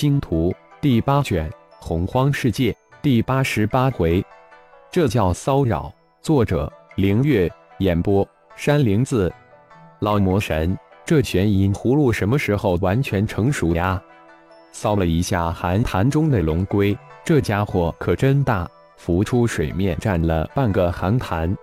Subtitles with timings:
[0.00, 0.50] 星图》
[0.80, 1.46] 第八卷
[1.78, 4.24] 《洪荒世界》第八十八回，
[4.90, 5.92] 这叫骚扰。
[6.22, 8.26] 作者：凌月，演播：
[8.56, 9.30] 山灵子。
[9.98, 10.74] 老魔神，
[11.04, 14.02] 这玄阴葫芦什么时候完全成熟呀？
[14.72, 21.54] 扫了一下寒潭中的龙龟，这家伙可真大，浮出水面占了半个寒潭。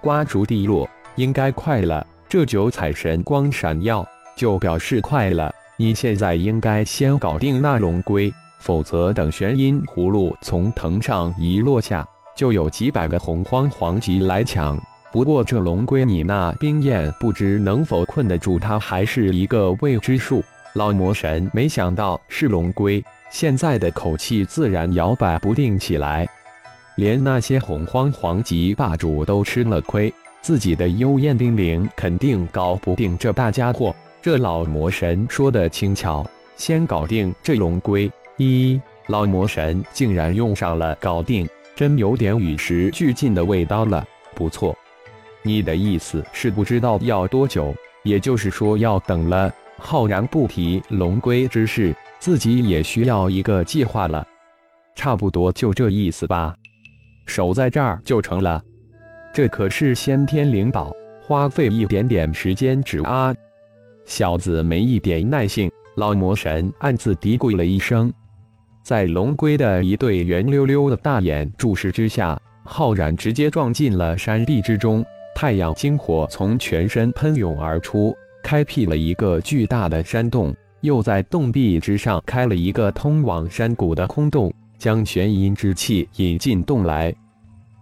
[0.00, 2.06] 瓜竹地落，应该快了。
[2.28, 4.06] 这九彩神光闪耀，
[4.36, 5.52] 就表示快了。
[5.76, 14.80] 你现在应该先搞定那龙龟，否则等玄阴葫芦从藤上一落下，就有几百个洪荒皇级来抢。
[15.10, 20.44] 不过这龙龟，你那冰焰不知能否困得住它，还是一个未知数。
[20.74, 26.24] 老魔神没想到是龙龟，现在的口气自然摇摆不定起来。
[26.96, 30.12] 连那些洪荒皇级霸主都吃了亏。
[30.40, 33.94] 自己的幽燕冰灵肯定搞不定这大家伙。
[34.24, 38.10] 这老魔神说的轻巧，先搞定这龙龟。
[38.38, 44.02] 一老魔神竟然用上了“搞定”，真有点与时俱进的味道了。
[44.34, 44.74] 不错，
[45.42, 49.52] 你的意思是不知道要多久，也就是说要等了。
[49.76, 54.26] 浩然不提龙龟之事，自己也需要一个计划了。
[54.94, 56.54] 差不多就这意思吧，
[57.26, 58.62] 守在这儿就成了。
[59.34, 63.34] 这可是先天灵宝，花费一点点时间止啊！
[64.04, 65.70] 小子没一点耐性。
[65.96, 68.12] 老魔神暗自嘀咕了一声。
[68.82, 75.04] 在龙龟的一对圆溜溜的大眼注视之下，浩然直接撞进了山壁之中。
[75.36, 87.14] 太阳精火从全身喷涌而出，开辟了一个巨大的山洞，又在洞壁之上开了一个通往山谷的空洞，将玄阴之气引进洞来。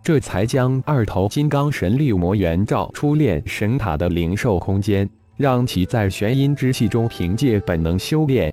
[0.02, 8.52] 这才将二头金刚神力魔元照出炼神塔的灵兽空间，让其在玄阴之气中凭借本能修炼。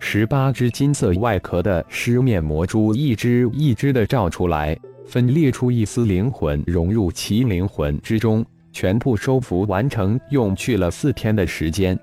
[0.00, 11.98] 十八只金色外壳的狮面魔珠一只一只的照出来，分裂出一丝灵魂融入其灵魂之中，全部收服完成，用去了四天的时间。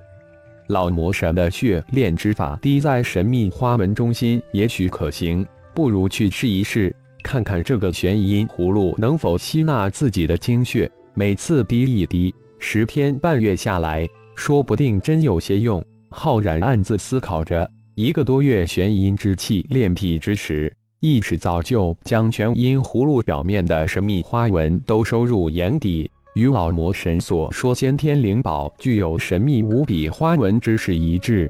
[0.67, 6.95] 老魔神的血炼之法滴在神秘花纹中心，也许可行，不如去试一试。
[7.21, 15.83] 看看这个玄阴葫芦能否吸纳自己的精血，每次滴一滴，十天半月下来，说不定真有些用。
[16.09, 31.49] 浩然暗自思考着，一个多月玄阴之气炼体之时，意识早就将玄阴葫芦表面的神秘花纹都收入眼底，与老魔神所说先天灵宝具有神秘无比花纹之事一致。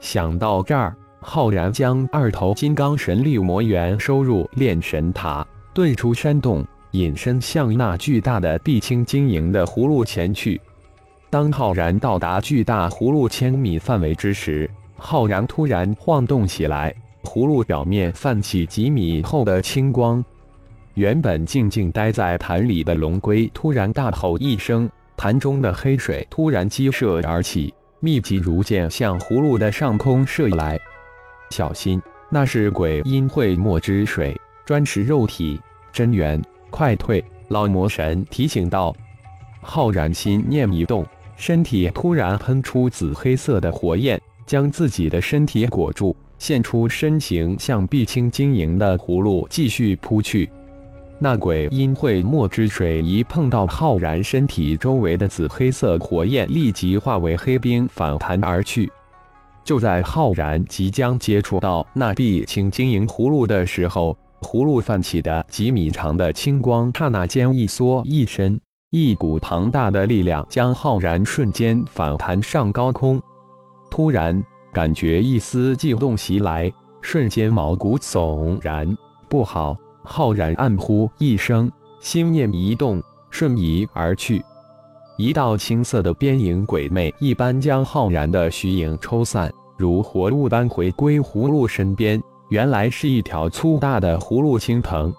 [0.00, 0.96] 想到这儿。
[1.20, 5.44] 浩然将二头金刚神力魔元收入炼神塔，
[5.74, 10.60] 遁出山洞，隐身向那巨大的碧青晶莹的葫芦前去。
[11.30, 20.24] 当浩然到达巨大葫芦千米范围之时，浩然突然晃动起来，葫芦表面泛起几米厚的青光。
[20.94, 30.80] 原本静静待在潭里的龙龟突然大吼一声，潭中的黑水突然激射而起，密集如箭向葫芦的上空射来。
[31.50, 34.34] 小心，那是鬼阴会墨之水，
[34.64, 35.60] 专食肉体
[35.92, 37.24] 真元，快退！
[37.48, 38.94] 老魔神提醒道。
[39.60, 41.04] 浩然心念一动，
[41.36, 50.48] 身体突然喷出紫黑色的火焰，将自己的身体裹住，现出身形，向碧青晶莹的葫芦继续扑去。
[51.18, 58.90] 那鬼阴会墨之水一碰到浩然身体周围的紫黑色火焰，立即化为黑冰，反弹而去。
[59.64, 68.60] 就在浩然即将接触到那碧青晶莹葫芦的时候，葫芦泛起的几米长的青光刹那间一缩一伸，
[68.90, 73.20] 一股庞大的力量将浩然瞬间反弹上高空。
[73.90, 78.96] 突然感觉一丝悸动袭来，瞬间毛骨悚然，
[79.28, 79.76] 不好！
[80.02, 81.70] 浩然暗呼一声，
[82.00, 84.42] 心念一动，瞬移而去。
[85.18, 92.22] 一道青色的边影鬼魅一般将浩然的虚影抽散，如活物般回归葫芦身边。
[92.48, 95.14] 原来是一条粗大的葫芦青藤。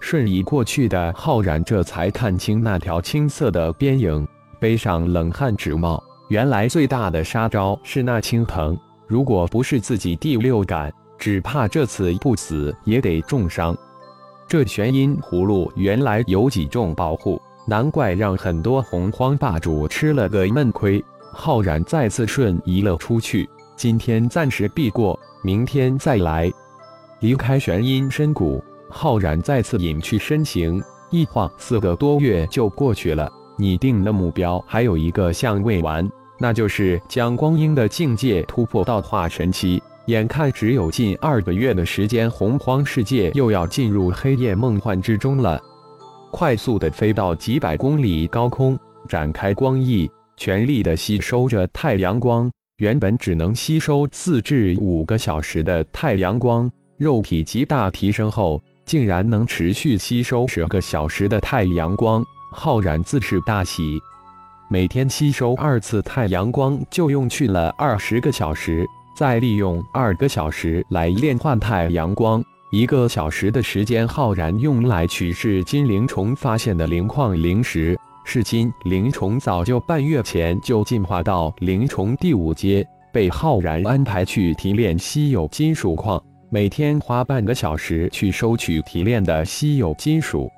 [0.00, 4.26] 瞬移过去的浩然这才看清那条青色的边影，
[4.58, 6.02] 背上冷汗直冒。
[6.28, 13.76] 原来最大的杀招是那青藤，如果不是自己第六感，只怕这次不死也得重伤。
[14.48, 17.40] 这玄阴葫芦原来有几重保护。
[17.64, 21.02] 难怪让很多洪荒霸主吃了个闷亏。
[21.32, 23.48] 浩然再次瞬移了出去，
[23.82, 26.48] 今天暂时避过，明天再来。
[27.18, 30.80] 离开玄阴深谷，浩然再次隐去身形，
[31.10, 33.28] 一晃四个多月就过去了。
[33.58, 36.08] 拟定的目标还有一个项未完，
[36.38, 39.82] 那就是将光阴的境界突破到化神期。
[40.06, 45.60] 眼看只有近二个月的时间，洪荒世界又要进入黑夜梦幻之中了。
[46.30, 52.48] 快速的飞到几百公里高空，展开光翼，全力的吸收着太阳光。
[52.82, 62.24] 原本只能吸收四至五个小时的太阳光，肉体极大提升后，竟然能持续吸收十个小时的太阳光。
[62.50, 64.00] 浩然自是大喜，
[64.68, 68.84] 每天吸收二次太阳光就用去了二十个小时。
[69.14, 72.42] 再利用二个小时来炼化太阳光，
[72.72, 77.96] 一个小时的时间，浩然用来取是金灵虫发现的灵矿灵石。
[78.24, 90.50] 是金灵虫早就半月前就进化到灵虫第五阶，被浩然安排去提炼稀有金属矿，每天花半个小时去收取提炼的稀有金属，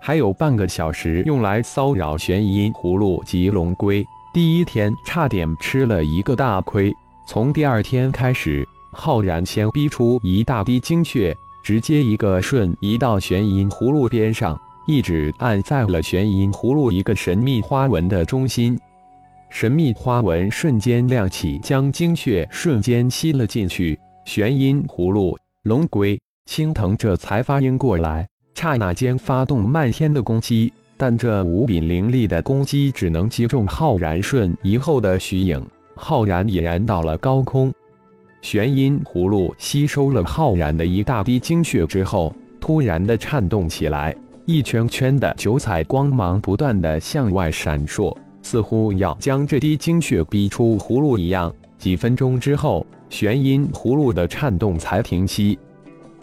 [0.00, 4.04] 还有半个小时用来骚扰玄阴葫芦及龙龟。
[4.32, 6.92] 第一天差点吃了一个大亏。
[7.28, 18.78] 从第二天开始，浩然先逼出一大滴精血，直接一个瞬移到玄阴葫芦边上，一指按在了玄阴葫芦一个神秘花纹的中心。
[19.48, 23.98] 神秘花纹瞬间亮起，将精血瞬间吸了进去。
[24.24, 35.64] 玄阴葫芦、龙龟、青藤这才发应过来，刹那间发动漫天的攻击，但这无比凌厉的攻击只能击中浩然瞬移后的虚影。
[35.96, 37.72] 浩然已然到了高空，
[38.42, 44.14] 玄阴葫芦吸收了浩然的一大滴精血之后，突然的颤动起来，
[44.46, 51.50] 一圈圈的九彩光芒不断的向外闪烁，似乎要将这滴精血逼出葫芦一样。
[51.78, 55.58] 几分钟之后，玄阴葫芦的颤动才停息。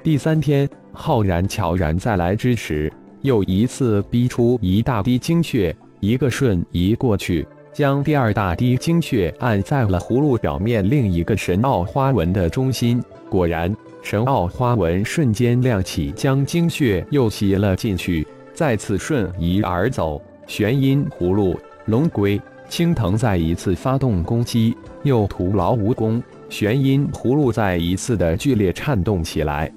[0.03, 7.47] 第三天，浩然悄然再来之时，又一次逼出一大滴精血，一个瞬移过去。
[7.73, 20.21] 将第二大滴精血按在了葫芦表面另一个神奥花纹的中心，果然，神奥花纹瞬间亮起，将精血又吸了进去，再次瞬移而走。
[20.47, 26.21] 玄阴葫芦、龙龟、青藤再一次发动攻击，又徒劳无功。
[26.49, 29.71] 玄阴葫芦再一次的剧烈颤动起来。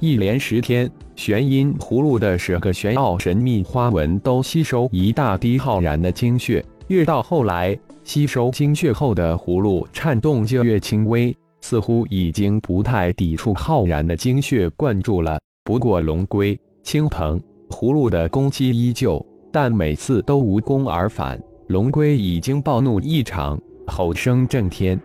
[0.00, 6.64] 一连十天，玄阴葫芦的十个玄奥神秘花纹都吸收一大滴浩然的精血。
[6.86, 15.38] 越到后来，吸收精血后的葫芦颤动就越轻微，似乎已经不太抵触浩然的精血灌注了。
[15.64, 21.40] 不过龙龟、青藤、葫芦的攻击依旧，但每次都无功而返。
[21.66, 24.98] 龙龟已经暴怒异常，吼声震天：“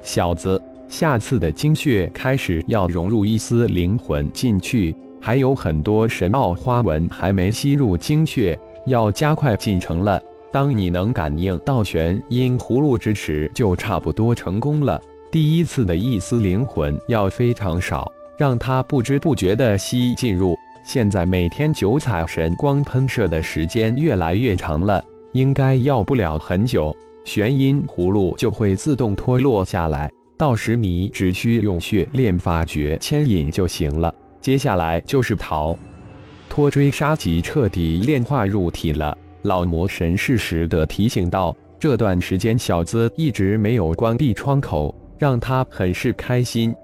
[0.00, 8.56] 小子，下次的精血开始要融入一丝灵魂进去，还有很多神奥花纹还没吸入精血，
[8.86, 10.20] 要加快进程了。”
[10.50, 14.98] 当你能感应到玄阴葫芦之时，就差不多成功了。
[15.30, 20.56] 第一次的一丝灵魂要非常少，让他不知不觉的吸进入。
[20.82, 26.96] 现在每天九彩神光喷射的时间越来越长了，应该要不了很久，
[27.26, 30.10] 玄阴葫芦就会自动脱落下来。
[30.38, 34.14] 到时你只需用血炼法诀牵引就行了。
[34.40, 35.78] 接下来就是逃
[36.48, 39.16] 脱追杀及彻底炼化入体了。
[39.42, 46.74] 老魔神适时的提醒道：“这段时间，小子一直没有关闭窗口，让他很是开心。”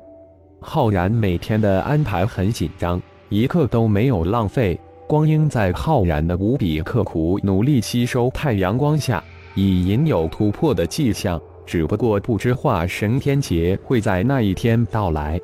[0.60, 4.78] 浩然每天的安排很紧张，一刻都没有浪费。
[5.06, 9.22] 光阴在浩然的无比刻苦努力吸收太阳光下，
[9.54, 11.40] 已隐有突破的迹象。
[11.66, 15.40] 只不过不知化神天劫会在那一天到来。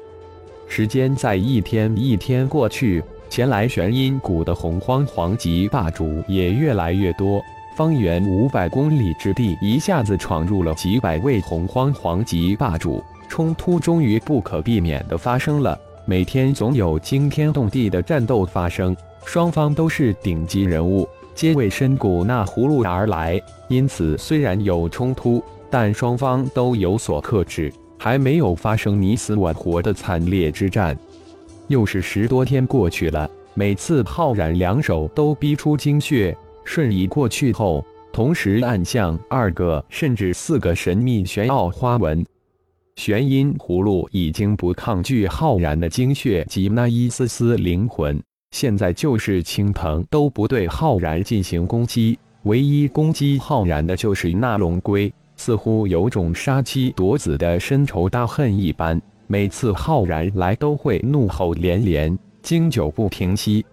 [0.67, 3.03] 时间在一天一天过去。
[3.29, 7.41] 前来玄阴谷的洪荒皇级霸主也越来越多，
[7.81, 15.81] 方圆五百公里之地一下子闯入了几百位洪荒皇级霸主，冲突终于不可避免地发生了。
[16.05, 18.95] 每天总有惊天动地的战斗发生，
[19.25, 30.95] 双方都是顶级人物，皆为深谷那葫芦而来，因此虽然有冲突，但双方都有所克制，还没有发生你死我活的惨烈之战。
[31.69, 42.25] 又是十多天过去了，每次浩然两手都逼出精血，瞬移过去后，同时按向二个甚至四个神秘玄奥花纹。
[42.97, 59.01] 玄阴葫芦已经不抗拒浩然的精血及那一丝丝灵魂，现在就是青藤都不对浩然进行攻击，唯一攻击浩然的就是那龙龟，似乎有种杀妻夺子的深仇大恨一般。
[59.27, 63.65] 每次浩然来，都会怒吼连连，经久不平息。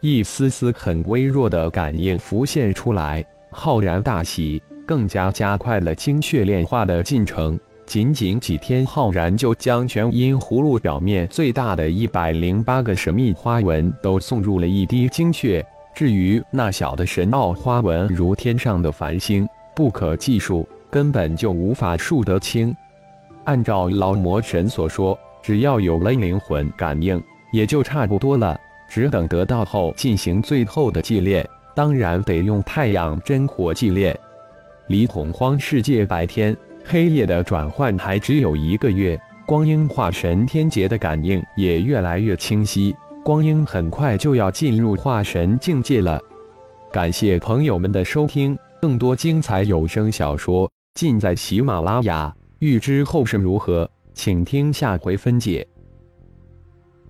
[0.00, 7.58] 一丝丝很微弱的感应浮现出来，浩然大喜，更加加快了精血炼化的进程。
[7.84, 15.66] 仅仅几天，浩然就将全阴葫芦表面最大的一百零八个神秘花纹都送入了一滴精血。
[15.96, 22.72] 至于那小的神奥花纹，如天上的繁星，不可计数，根本就无法数得清。
[23.46, 27.20] 按照老魔神所说，只要有了灵魂感应，
[27.52, 28.56] 也就差不多了。
[28.88, 34.18] 只等得到后进行最后的祭炼，当然得用太阳真火祭炼。
[34.86, 36.56] 离洪荒世界白天。
[36.90, 42.96] 黑夜的转换还只有一个月，光阴化神天劫的感应也越来越清晰。
[43.22, 46.18] 光阴很快就要进入化神境界了。
[46.90, 52.34] 感谢朋友们的收听，更多精彩有声小说尽在喜马拉雅。
[52.60, 55.66] 欲知后事如何，请听下回分解。